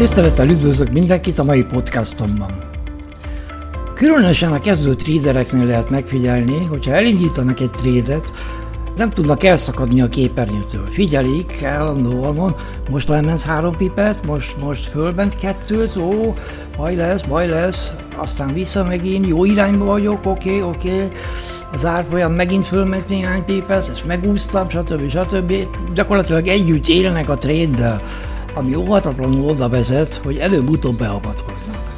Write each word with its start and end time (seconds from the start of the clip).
Tisztelettel 0.00 0.48
üdvözlök 0.48 0.92
mindenkit 0.92 1.38
a 1.38 1.44
mai 1.44 1.64
podcastomban. 1.64 2.62
Különösen 3.94 4.52
a 4.52 4.60
kezdő 4.60 4.94
trédereknél 4.94 5.66
lehet 5.66 5.90
megfigyelni, 5.90 6.64
hogyha 6.64 6.92
elindítanak 6.92 7.60
egy 7.60 7.70
trédet, 7.70 8.24
nem 8.96 9.10
tudnak 9.10 9.42
elszakadni 9.42 10.00
a 10.00 10.08
képernyőtől. 10.08 10.88
Figyelik 10.90 11.62
állandóan, 11.64 12.56
most 12.90 13.08
lement 13.08 13.42
három 13.42 13.76
pipet, 13.76 14.26
most, 14.26 14.56
most 14.60 14.84
fölbent 14.84 15.38
kettőt, 15.38 15.96
ó, 15.96 16.36
baj 16.76 16.94
lesz, 16.94 17.22
baj 17.22 17.48
lesz, 17.48 17.90
aztán 18.16 18.54
vissza 18.54 18.84
megint, 18.84 19.26
jó 19.26 19.44
irányba 19.44 19.84
vagyok, 19.84 20.26
oké, 20.26 20.60
oké, 20.60 20.94
okay. 20.94 21.08
az 21.72 21.84
árfolyam 21.84 22.32
megint 22.32 22.66
fölment 22.66 23.08
néhány 23.08 23.44
pipet, 23.44 23.88
ezt 23.88 24.06
megúsztam, 24.06 24.68
stb. 24.68 25.10
stb. 25.10 25.52
Gyakorlatilag 25.94 26.46
együtt 26.46 26.88
élnek 26.88 27.28
a 27.28 27.38
tréddel, 27.38 28.00
ami 28.54 28.74
óhatatlanul 28.74 29.44
oda 29.44 29.68
vezet, 29.68 30.20
hogy 30.24 30.36
előbb-utóbb 30.36 30.98
beavatkoznak 30.98 31.90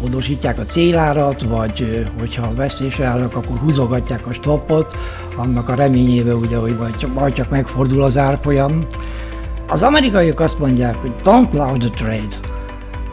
módosítják 0.00 0.58
a 0.58 0.64
célárat, 0.64 1.42
vagy 1.42 2.06
hogyha 2.18 2.54
vesztésre 2.54 3.04
állnak, 3.04 3.36
akkor 3.36 3.56
húzogatják 3.56 4.26
a 4.26 4.32
stoppot, 4.32 4.96
annak 5.36 5.68
a 5.68 5.74
reményével 5.74 6.34
ugye, 6.34 6.56
hogy 6.56 6.76
majd 6.76 6.96
csak, 6.96 7.14
majd 7.14 7.34
csak 7.34 7.50
megfordul 7.50 8.02
az 8.02 8.18
árfolyam. 8.18 8.86
Az 9.68 9.82
amerikaiak 9.82 10.40
azt 10.40 10.58
mondják, 10.58 10.94
hogy 10.94 11.12
don't 11.24 11.52
love 11.52 11.76
the 11.78 11.88
trade. 11.88 12.38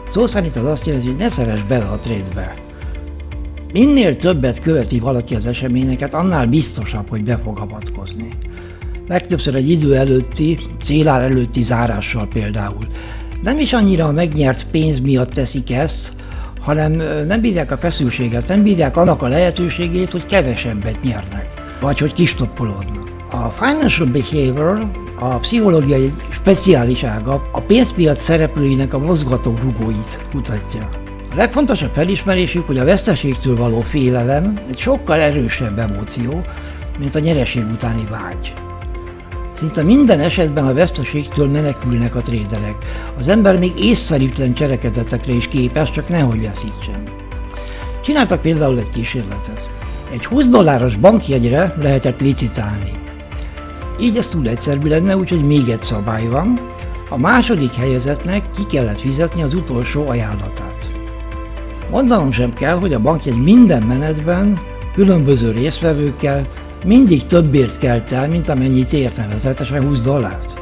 Szó 0.08 0.26
szerint 0.26 0.56
az 0.56 0.64
azt 0.64 0.86
jelenti, 0.86 1.06
hogy 1.06 1.16
ne 1.16 1.28
szeres 1.28 1.62
bele 1.62 1.84
a 1.84 1.98
trade-be. 1.98 2.54
Minél 3.72 4.16
többet 4.16 4.60
követi 4.60 4.98
valaki 4.98 5.34
az 5.34 5.46
eseményeket, 5.46 6.14
annál 6.14 6.46
biztosabb, 6.46 7.08
hogy 7.08 7.24
be 7.24 7.40
fog 7.44 7.58
avatkozni. 7.58 8.28
Legtöbbször 9.08 9.54
egy 9.54 9.70
idő 9.70 9.96
előtti, 9.96 10.58
célár 10.82 11.22
előtti 11.22 11.62
zárással 11.62 12.28
például. 12.28 12.86
Nem 13.42 13.58
is 13.58 13.72
annyira 13.72 14.06
a 14.06 14.12
megnyert 14.12 14.66
pénz 14.70 15.00
miatt 15.00 15.32
teszik 15.32 15.72
ezt, 15.72 16.12
hanem 16.60 16.92
nem 17.26 17.40
bírják 17.40 17.70
a 17.70 17.76
feszültséget, 17.76 18.48
nem 18.48 18.62
bírják 18.62 18.96
annak 18.96 19.22
a 19.22 19.28
lehetőségét, 19.28 20.12
hogy 20.12 20.26
kevesebbet 20.26 21.02
nyernek, 21.02 21.46
vagy 21.80 21.98
hogy 21.98 22.12
kistoppolódnak. 22.12 23.08
A 23.30 23.48
financial 23.48 24.08
behavior, 24.08 24.90
a 25.20 25.38
pszichológiai 25.38 26.12
speciális 26.30 27.02
ága 27.02 27.48
a 27.52 27.60
pénzpiac 27.60 28.20
szereplőinek 28.20 28.94
a 28.94 28.98
mozgató 28.98 29.54
rugóit 29.62 30.18
kutatja. 30.30 30.88
A 31.32 31.36
legfontosabb 31.36 31.92
felismerésük, 31.92 32.66
hogy 32.66 32.78
a 32.78 32.84
veszteségtől 32.84 33.56
való 33.56 33.80
félelem 33.80 34.58
egy 34.70 34.78
sokkal 34.78 35.20
erősebb 35.20 35.78
emóció, 35.78 36.44
mint 36.98 37.14
a 37.14 37.18
nyereség 37.18 37.62
utáni 37.72 38.06
vágy. 38.10 38.52
Szinte 39.58 39.82
minden 39.82 40.20
esetben 40.20 40.66
a 40.66 40.74
veszteségtől 40.74 41.48
menekülnek 41.48 42.14
a 42.14 42.20
tréderek. 42.20 42.74
Az 43.18 43.28
ember 43.28 43.58
még 43.58 43.72
észszerűtlen 43.84 44.54
cselekedetekre 44.54 45.32
is 45.32 45.48
képes, 45.48 45.90
csak 45.90 46.08
nehogy 46.08 46.42
veszítsen. 46.42 47.02
Csináltak 48.04 48.40
például 48.40 48.78
egy 48.78 48.90
kísérletet. 48.90 49.68
Egy 50.12 50.24
20 50.24 50.48
dolláros 50.48 50.96
bankjegyre 50.96 51.74
lehetett 51.80 52.20
licitálni. 52.20 52.90
Így 54.00 54.16
ez 54.16 54.28
túl 54.28 54.48
egyszerű 54.48 54.88
lenne, 54.88 55.16
úgyhogy 55.16 55.44
még 55.44 55.68
egy 55.68 55.82
szabály 55.82 56.26
van. 56.26 56.60
A 57.08 57.18
második 57.18 57.74
helyezetnek 57.74 58.50
ki 58.50 58.66
kellett 58.66 59.00
fizetni 59.00 59.42
az 59.42 59.54
utolsó 59.54 60.08
ajánlatát. 60.08 60.90
Mondanom 61.90 62.32
sem 62.32 62.52
kell, 62.52 62.78
hogy 62.78 62.92
a 62.92 63.00
bankjegy 63.00 63.42
minden 63.42 63.82
menetben 63.82 64.58
különböző 64.94 65.50
részvevőkkel 65.50 66.46
mindig 66.84 67.26
többért 67.26 67.78
kelt 67.78 68.12
el, 68.12 68.28
mint 68.28 68.48
amennyit 68.48 68.92
ért 68.92 69.16
nevezetesen 69.16 69.88
20 69.88 70.02
dollárt. 70.02 70.60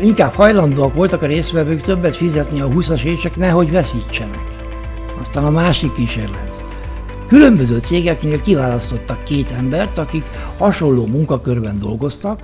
Inkább 0.00 0.32
hajlandóak 0.32 0.94
voltak 0.94 1.22
a 1.22 1.26
részvevők 1.26 1.82
többet 1.82 2.16
fizetni 2.16 2.60
a 2.60 2.68
20-as 2.68 3.22
csak 3.22 3.36
nehogy 3.36 3.70
veszítsenek. 3.70 4.46
Aztán 5.20 5.44
a 5.44 5.50
másik 5.50 5.92
kísérlet. 5.92 6.62
Különböző 7.26 7.78
cégeknél 7.78 8.40
kiválasztottak 8.40 9.24
két 9.24 9.50
embert, 9.50 9.98
akik 9.98 10.24
hasonló 10.58 11.06
munkakörben 11.06 11.78
dolgoztak, 11.78 12.40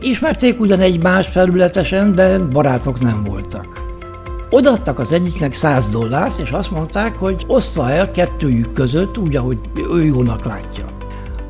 ismerték 0.00 0.60
ugyan 0.60 0.80
egymást 0.80 1.30
felületesen, 1.30 2.14
de 2.14 2.38
barátok 2.38 3.00
nem 3.00 3.24
voltak. 3.24 3.80
Odaadtak 4.50 4.98
az 4.98 5.12
egyiknek 5.12 5.52
100 5.52 5.90
dollárt, 5.90 6.38
és 6.38 6.50
azt 6.50 6.70
mondták, 6.70 7.16
hogy 7.16 7.44
ossza 7.46 7.90
el 7.90 8.10
kettőjük 8.10 8.72
között 8.72 9.18
úgy, 9.18 9.36
ahogy 9.36 9.58
ő 9.92 10.04
jónak 10.04 10.44
látja. 10.44 10.99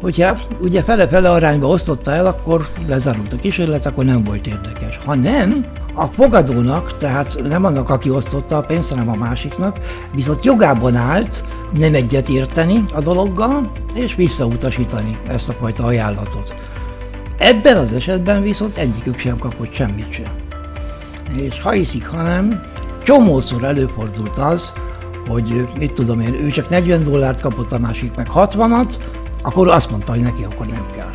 Hogyha 0.00 0.38
ugye 0.61 0.83
fele-fele 0.83 1.31
arányba 1.31 1.66
osztotta 1.66 2.12
el, 2.12 2.27
akkor 2.27 2.69
lezárult 2.87 3.33
a 3.33 3.37
kísérlet, 3.37 3.87
akkor 3.87 4.05
nem 4.05 4.25
volt 4.25 4.47
érdekes. 4.47 4.99
Ha 5.05 5.15
nem, 5.15 5.66
a 5.94 6.06
fogadónak, 6.06 6.97
tehát 6.97 7.41
nem 7.49 7.65
annak, 7.65 7.88
aki 7.88 8.11
osztotta 8.11 8.56
a 8.56 8.61
pénzt, 8.61 8.91
hanem 8.91 9.09
a 9.09 9.15
másiknak, 9.15 9.78
viszont 10.15 10.44
jogában 10.44 10.97
állt 10.97 11.44
nem 11.72 11.94
egyet 11.94 12.28
érteni 12.28 12.84
a 12.94 13.00
dologgal, 13.00 13.72
és 13.94 14.15
visszautasítani 14.15 15.19
ezt 15.28 15.49
a 15.49 15.53
fajta 15.53 15.84
ajánlatot. 15.84 16.55
Ebben 17.38 17.77
az 17.77 17.93
esetben 17.93 18.43
viszont 18.43 18.77
egyikük 18.77 19.19
sem 19.19 19.38
kapott 19.38 19.75
semmit 19.75 20.12
sem. 20.12 20.32
És 21.37 21.62
ha 21.62 21.71
hiszik, 21.71 22.06
ha 22.06 22.22
nem, 22.22 22.62
csomószor 23.03 23.65
előfordult 23.65 24.38
az, 24.38 24.72
hogy 25.28 25.69
mit 25.78 25.93
tudom 25.93 26.21
én, 26.21 26.34
ő 26.34 26.49
csak 26.49 26.69
40 26.69 27.03
dollárt 27.03 27.41
kapott, 27.41 27.72
a 27.72 27.78
másik 27.78 28.15
meg 28.15 28.27
60-at, 28.34 28.94
akkor 29.42 29.68
azt 29.68 29.90
mondta, 29.90 30.12
hogy 30.12 30.20
neki 30.20 30.44
akkor 30.44 30.66
nem 30.66 30.86
kell. 30.96 31.10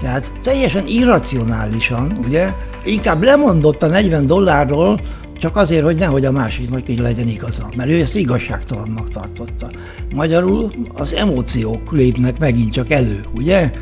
Tehát 0.00 0.32
teljesen 0.42 0.86
irracionálisan, 0.86 2.18
ugye, 2.26 2.52
inkább 2.84 3.22
lemondott 3.22 3.82
a 3.82 3.86
40 3.86 4.26
dollárról, 4.26 5.00
csak 5.42 5.56
azért, 5.56 5.84
hogy 5.84 5.96
nehogy 5.96 6.24
a 6.24 6.32
másiknak 6.32 6.88
így 6.88 6.98
legyen 6.98 7.28
igaza, 7.28 7.68
mert 7.76 7.90
ő 7.90 8.00
ezt 8.00 8.16
igazságtalannak 8.16 9.08
tartotta. 9.08 9.70
Magyarul 10.14 10.72
az 10.94 11.14
emóciók 11.14 11.92
lépnek 11.92 12.38
megint 12.38 12.72
csak 12.72 12.90
elő, 12.90 13.24
ugye? 13.34 13.72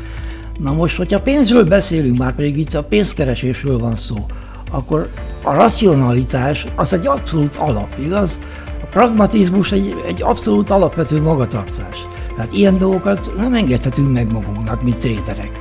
Na 0.59 0.73
most, 0.73 0.95
hogyha 0.95 1.21
pénzről 1.21 1.63
beszélünk, 1.63 2.17
már 2.17 2.35
pedig 2.35 2.57
itt 2.57 2.73
a 2.73 2.83
pénzkeresésről 2.83 3.77
van 3.77 3.95
szó, 3.95 4.25
akkor 4.71 5.09
a 5.43 5.53
racionalitás 5.53 6.65
az 6.75 6.93
egy 6.93 7.07
abszolút 7.07 7.55
alap, 7.55 7.95
igaz? 7.99 8.37
A 8.81 8.85
pragmatizmus 8.85 9.71
egy, 9.71 9.95
egy 10.07 10.21
abszolút 10.21 10.69
alapvető 10.69 11.21
magatartás. 11.21 12.05
Tehát 12.41 12.55
ilyen 12.55 12.77
dolgokat 12.77 13.31
nem 13.37 13.53
engedhetünk 13.53 14.13
meg 14.13 14.31
magunknak, 14.31 14.83
mint 14.83 14.97
tréderek. 14.97 15.51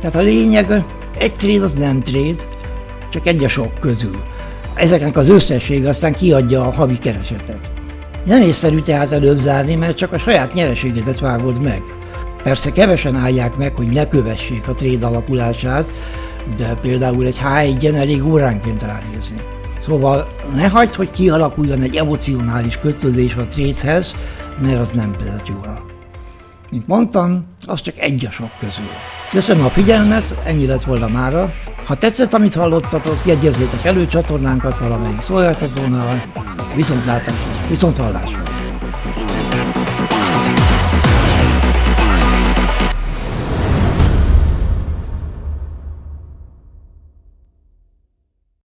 Tehát 0.00 0.14
a 0.14 0.20
lényeg, 0.20 0.84
egy 1.18 1.34
tréd 1.34 1.62
az 1.62 1.72
nem 1.72 2.02
tréd, 2.02 2.46
csak 3.10 3.26
egy 3.26 3.44
a 3.44 3.48
sok 3.48 3.78
közül. 3.80 4.16
Ezeknek 4.74 5.16
az 5.16 5.28
összessége 5.28 5.88
aztán 5.88 6.12
kiadja 6.12 6.66
a 6.66 6.72
havi 6.72 6.98
keresetet. 6.98 7.70
Nem 8.24 8.42
észszerű 8.42 8.80
tehát 8.80 9.12
előbb 9.12 9.38
zárni, 9.38 9.74
mert 9.74 9.96
csak 9.96 10.12
a 10.12 10.18
saját 10.18 10.54
nyereségedet 10.54 11.18
vágod 11.18 11.62
meg. 11.62 11.82
Persze 12.42 12.72
kevesen 12.72 13.16
állják 13.16 13.56
meg, 13.56 13.74
hogy 13.74 13.86
ne 13.86 14.08
kövessék 14.08 14.68
a 14.68 14.74
tréd 14.74 15.02
alakulását, 15.02 15.92
de 16.56 16.76
például 16.80 17.26
egy 17.26 17.40
H1-en 17.44 17.94
elég 17.94 18.24
óránként 18.24 18.82
ránézni. 18.82 19.36
Szóval 19.88 20.28
ne 20.54 20.68
hagyd, 20.68 20.94
hogy 20.94 21.10
kialakuljon 21.10 21.82
egy 21.82 21.96
emocionális 21.96 22.78
kötődés 22.78 23.34
a 23.34 23.46
trédhez, 23.46 24.16
mert 24.62 24.80
az 24.80 24.90
nem 24.90 25.12
vezet 25.18 25.48
jóra. 25.48 25.84
Mint 26.70 26.86
mondtam, 26.86 27.46
az 27.66 27.80
csak 27.80 27.98
egy 27.98 28.26
a 28.26 28.30
sok 28.30 28.50
közül. 28.60 28.88
Köszönöm 29.30 29.64
a 29.64 29.68
figyelmet, 29.68 30.34
ennyi 30.44 30.66
lett 30.66 30.84
volna 30.84 31.08
mára. 31.08 31.52
Ha 31.86 31.94
tetszett, 31.94 32.34
amit 32.34 32.54
hallottatok, 32.54 33.16
jegyezzétek 33.24 33.84
elő 33.84 34.06
csatornánkat 34.06 34.78
valamelyik 34.78 35.20
szolgáltatónál. 35.20 36.22
Viszontlátásra, 36.74 37.68
viszont 37.68 37.96
hallásra. 37.96 38.47